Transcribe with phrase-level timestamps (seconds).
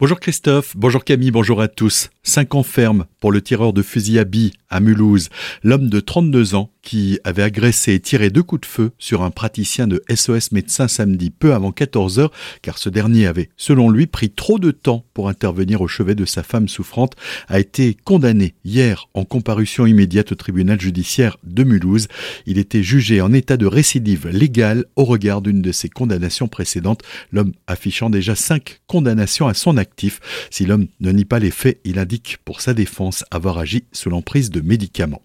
[0.00, 2.10] Bonjour Christophe, bonjour Camille, bonjour à tous.
[2.22, 5.28] Cinq ans ferme pour le tireur de fusil à billes à Mulhouse.
[5.64, 9.30] L'homme de 32 ans qui avait agressé et tiré deux coups de feu sur un
[9.30, 12.30] praticien de SOS médecin samedi peu avant 14 heures
[12.62, 16.24] car ce dernier avait, selon lui, pris trop de temps pour intervenir au chevet de
[16.24, 17.14] sa femme souffrante
[17.48, 22.06] a été condamné hier en comparution immédiate au tribunal judiciaire de Mulhouse.
[22.46, 27.02] Il était jugé en état de récidive légale au regard d'une de ses condamnations précédentes,
[27.32, 29.87] l'homme affichant déjà cinq condamnations à son acte
[30.50, 34.10] si l'homme ne nie pas les faits, il indique pour sa défense avoir agi sous
[34.10, 35.22] l'emprise de médicaments.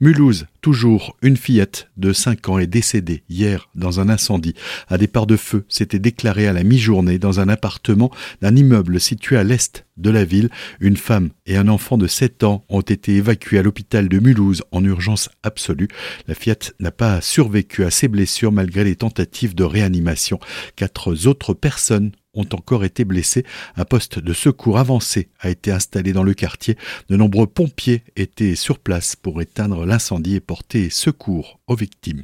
[0.00, 4.54] Mulhouse, toujours, une fillette de 5 ans est décédée hier dans un incendie.
[4.90, 8.10] Un départ de feu s'était déclaré à la mi-journée dans un appartement
[8.42, 10.50] d'un immeuble situé à l'est de la ville.
[10.80, 14.62] Une femme et un enfant de 7 ans ont été évacués à l'hôpital de Mulhouse
[14.70, 15.88] en urgence absolue.
[16.28, 20.38] La fillette n'a pas survécu à ses blessures malgré les tentatives de réanimation.
[20.76, 23.44] Quatre autres personnes ont encore été blessés.
[23.76, 26.76] Un poste de secours avancé a été installé dans le quartier.
[27.08, 32.22] De nombreux pompiers étaient sur place pour éteindre l'incendie et porter secours aux victimes.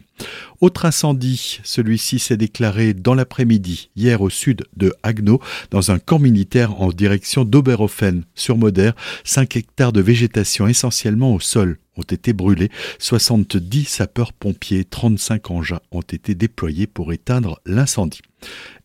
[0.61, 6.21] Autre incendie, celui-ci s'est déclaré dans l'après-midi, hier au sud de Haguenau, dans un camp
[6.21, 8.93] militaire en direction d'Oberhofen, sur Moder.
[9.25, 12.71] 5 hectares de végétation essentiellement au sol ont été brûlés.
[12.99, 18.23] 70 sapeurs-pompiers, 35 engins ont été déployés pour éteindre l'incendie.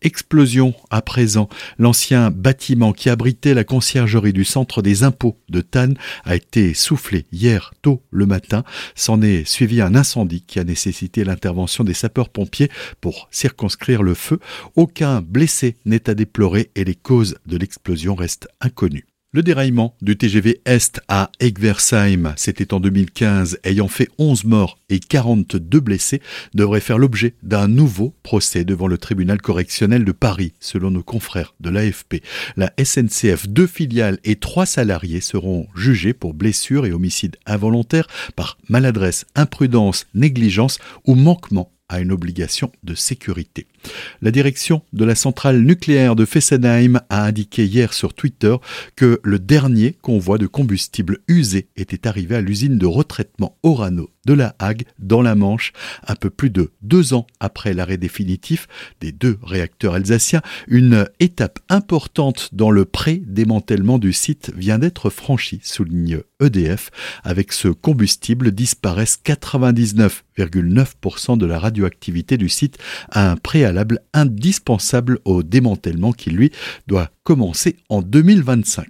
[0.02, 1.48] Explosion à présent.
[1.78, 7.26] L'ancien bâtiment qui abritait la conciergerie du centre des impôts de Tannes a été soufflé
[7.32, 8.62] hier tôt le matin.
[8.94, 12.70] S'en est suivi un incendie qui a nécessité l'intervention des sapeurs-pompiers
[13.00, 14.38] pour circonscrire le feu.
[14.76, 19.07] Aucun blessé n'est à déplorer et les causes de l'explosion restent inconnues.
[19.30, 25.00] Le déraillement du TGV Est à Egversheim, c'était en 2015, ayant fait 11 morts et
[25.00, 26.22] 42 blessés,
[26.54, 31.54] devrait faire l'objet d'un nouveau procès devant le tribunal correctionnel de Paris, selon nos confrères
[31.60, 32.22] de l'AFP.
[32.56, 38.56] La SNCF, deux filiales et trois salariés seront jugés pour blessures et homicides involontaires par
[38.70, 43.66] maladresse, imprudence, négligence ou manquement à une obligation de sécurité.
[44.22, 48.56] La direction de la centrale nucléaire de Fessenheim a indiqué hier sur Twitter
[48.96, 54.34] que le dernier convoi de combustible usé était arrivé à l'usine de retraitement Orano de
[54.34, 55.72] la Hague dans la Manche,
[56.06, 58.68] un peu plus de deux ans après l'arrêt définitif
[59.00, 60.42] des deux réacteurs alsaciens.
[60.66, 66.90] Une étape importante dans le pré-démantèlement du site vient d'être franchie, souligne EDF.
[67.24, 72.76] Avec ce combustible disparaissent 99,9% de la radioactivité du site,
[73.10, 73.77] un préalable
[74.14, 76.50] indispensable au démantèlement qui, lui,
[76.86, 78.86] doit commencer en 2025.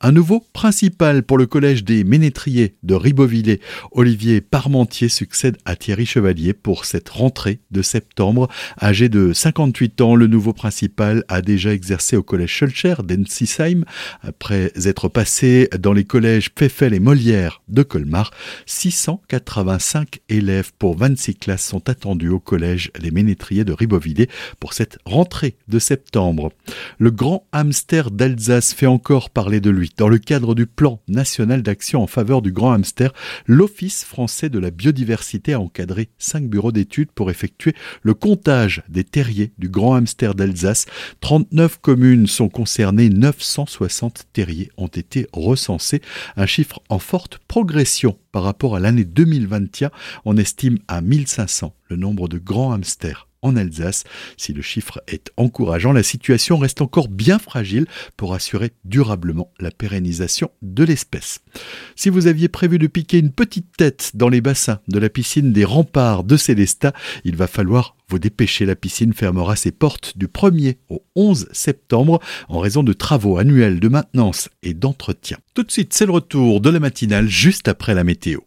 [0.00, 3.60] Un nouveau principal pour le collège des Ménétriers de Ribeauvillé,
[3.92, 8.48] Olivier Parmentier succède à Thierry Chevalier pour cette rentrée de septembre.
[8.80, 13.84] Âgé de 58 ans, le nouveau principal a déjà exercé au collège Schulcher d'Ensisheim
[14.22, 18.30] après être passé dans les collèges Pfeffel et Molière de Colmar.
[18.64, 24.05] 685 élèves pour 26 classes sont attendus au collège Les Ménétriers de Ribeauvillé
[24.60, 26.52] pour cette rentrée de septembre.
[26.98, 29.90] Le grand hamster d'Alsace fait encore parler de lui.
[29.96, 33.12] Dans le cadre du plan national d'action en faveur du grand hamster,
[33.46, 39.04] l'Office français de la biodiversité a encadré cinq bureaux d'études pour effectuer le comptage des
[39.04, 40.86] terriers du grand hamster d'Alsace.
[41.20, 46.02] 39 communes sont concernées, 960 terriers ont été recensés,
[46.36, 49.90] un chiffre en forte progression par rapport à l'année 2021.
[50.24, 54.04] On estime à 1500 le nombre de grands hamsters en Alsace.
[54.36, 57.86] Si le chiffre est encourageant, la situation reste encore bien fragile
[58.16, 61.40] pour assurer durablement la pérennisation de l'espèce.
[61.94, 65.52] Si vous aviez prévu de piquer une petite tête dans les bassins de la piscine
[65.52, 66.92] des remparts de Célestat,
[67.24, 68.66] il va falloir vous dépêcher.
[68.66, 73.80] La piscine fermera ses portes du 1er au 11 septembre en raison de travaux annuels
[73.80, 75.38] de maintenance et d'entretien.
[75.54, 78.40] Tout de suite, c'est le retour de la matinale juste après la météo.